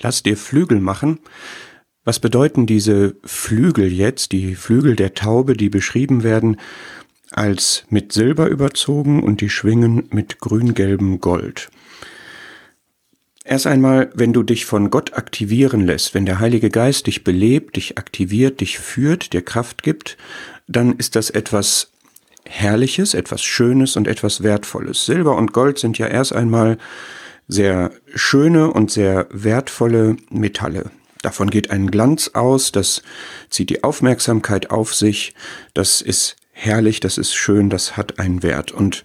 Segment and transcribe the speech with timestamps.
[0.00, 1.18] Lass dir Flügel machen.
[2.04, 6.58] Was bedeuten diese Flügel jetzt, die Flügel der Taube, die beschrieben werden
[7.30, 11.70] als mit Silber überzogen und die Schwingen mit grüngelbem Gold?
[13.46, 17.76] Erst einmal, wenn du dich von Gott aktivieren lässt, wenn der Heilige Geist dich belebt,
[17.76, 20.16] dich aktiviert, dich führt, dir Kraft gibt,
[20.66, 21.90] dann ist das etwas
[22.46, 25.04] Herrliches, etwas Schönes und etwas Wertvolles.
[25.04, 26.78] Silber und Gold sind ja erst einmal
[27.48, 30.90] sehr schöne und sehr wertvolle Metalle.
[31.22, 33.02] Davon geht ein Glanz aus, das
[33.48, 35.34] zieht die Aufmerksamkeit auf sich,
[35.72, 38.72] das ist herrlich, das ist schön, das hat einen Wert.
[38.72, 39.04] Und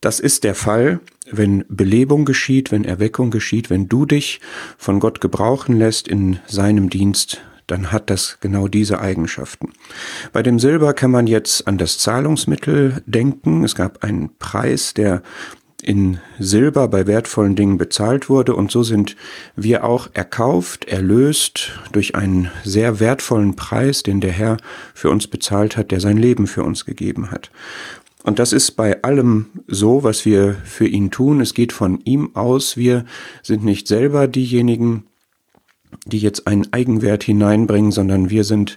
[0.00, 4.40] das ist der Fall, wenn Belebung geschieht, wenn Erweckung geschieht, wenn du dich
[4.78, 9.72] von Gott gebrauchen lässt in seinem Dienst, dann hat das genau diese Eigenschaften.
[10.32, 13.62] Bei dem Silber kann man jetzt an das Zahlungsmittel denken.
[13.62, 15.22] Es gab einen Preis, der
[15.88, 19.16] in Silber bei wertvollen Dingen bezahlt wurde und so sind
[19.56, 24.58] wir auch erkauft, erlöst durch einen sehr wertvollen Preis, den der Herr
[24.92, 27.50] für uns bezahlt hat, der sein Leben für uns gegeben hat.
[28.22, 31.40] Und das ist bei allem so, was wir für ihn tun.
[31.40, 32.76] Es geht von ihm aus.
[32.76, 33.06] Wir
[33.42, 35.04] sind nicht selber diejenigen,
[36.04, 38.76] die jetzt einen Eigenwert hineinbringen, sondern wir sind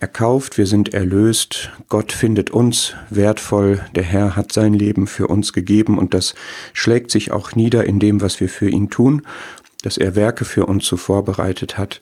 [0.00, 5.52] erkauft, wir sind erlöst, Gott findet uns wertvoll, der Herr hat sein Leben für uns
[5.52, 6.34] gegeben und das
[6.72, 9.22] schlägt sich auch nieder in dem, was wir für ihn tun,
[9.82, 12.00] dass er Werke für uns so vorbereitet hat,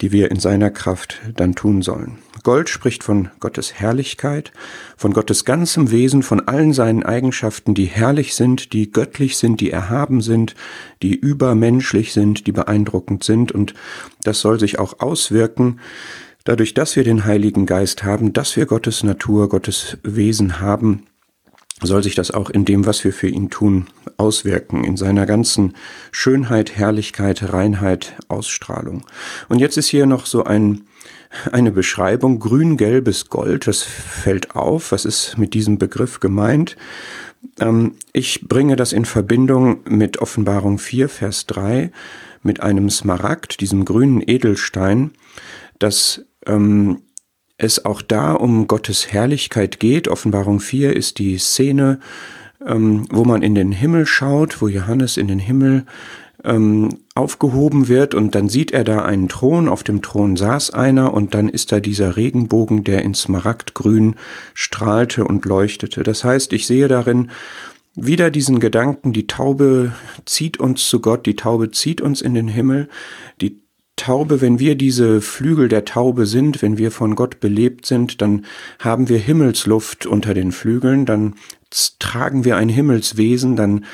[0.00, 2.18] die wir in seiner Kraft dann tun sollen.
[2.42, 4.52] Gold spricht von Gottes Herrlichkeit,
[4.96, 9.70] von Gottes ganzem Wesen, von allen seinen Eigenschaften, die herrlich sind, die göttlich sind, die
[9.70, 10.56] erhaben sind,
[11.02, 13.74] die übermenschlich sind, die beeindruckend sind und
[14.24, 15.78] das soll sich auch auswirken
[16.44, 21.04] Dadurch, dass wir den Heiligen Geist haben, dass wir Gottes Natur, Gottes Wesen haben,
[21.80, 25.74] soll sich das auch in dem, was wir für ihn tun, auswirken, in seiner ganzen
[26.10, 29.04] Schönheit, Herrlichkeit, Reinheit, Ausstrahlung.
[29.48, 30.82] Und jetzt ist hier noch so ein,
[31.50, 34.92] eine Beschreibung, grün-gelbes Gold, das fällt auf.
[34.92, 36.76] Was ist mit diesem Begriff gemeint?
[37.60, 41.90] Ähm, ich bringe das in Verbindung mit Offenbarung 4, Vers 3,
[42.42, 45.12] mit einem Smaragd, diesem grünen Edelstein,
[45.78, 47.02] das ähm,
[47.58, 50.08] es auch da um Gottes Herrlichkeit geht.
[50.08, 52.00] Offenbarung 4 ist die Szene,
[52.66, 55.84] ähm, wo man in den Himmel schaut, wo Johannes in den Himmel
[56.44, 61.14] ähm, aufgehoben wird und dann sieht er da einen Thron, auf dem Thron saß einer
[61.14, 64.16] und dann ist da dieser Regenbogen, der in Smaragdgrün
[64.54, 66.02] strahlte und leuchtete.
[66.02, 67.30] Das heißt, ich sehe darin
[67.94, 69.92] wieder diesen Gedanken, die Taube
[70.24, 72.88] zieht uns zu Gott, die Taube zieht uns in den Himmel,
[73.40, 73.61] die
[74.02, 78.44] Taube, wenn wir diese Flügel der Taube sind, wenn wir von Gott belebt sind, dann
[78.80, 81.34] haben wir Himmelsluft unter den Flügeln, dann
[82.00, 83.84] tragen wir ein Himmelswesen, dann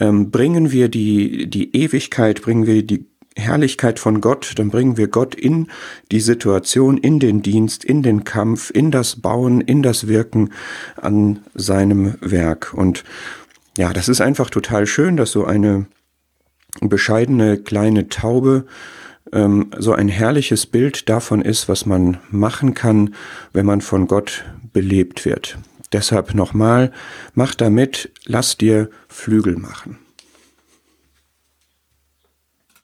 [0.00, 5.06] ähm, bringen wir die, die Ewigkeit, bringen wir die Herrlichkeit von Gott, dann bringen wir
[5.06, 5.68] Gott in
[6.10, 10.50] die Situation, in den Dienst, in den Kampf, in das Bauen, in das Wirken
[10.96, 12.74] an seinem Werk.
[12.74, 13.04] Und
[13.78, 15.86] ja, das ist einfach total schön, dass so eine
[16.80, 18.66] bescheidene kleine Taube
[19.32, 23.14] ähm, so ein herrliches Bild davon ist, was man machen kann,
[23.52, 25.58] wenn man von Gott belebt wird.
[25.92, 26.92] Deshalb nochmal,
[27.34, 29.98] mach damit, lass dir Flügel machen.